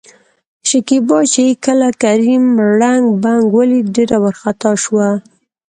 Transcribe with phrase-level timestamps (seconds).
[0.69, 2.45] شکيبا چې کله کريم
[2.79, 5.09] ړنګ، بنګ ولېد ډېره ورخطا شوه.